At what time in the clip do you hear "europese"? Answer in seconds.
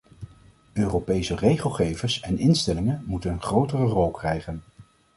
0.73-1.33